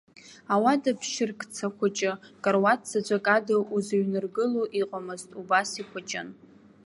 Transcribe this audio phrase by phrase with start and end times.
[0.53, 2.11] Ауада ԥшьыркца хәыҷы,
[2.43, 6.27] каруаҭ заҵәык ада узыҩнаргыло иҟамызт, убас ихәыҷын.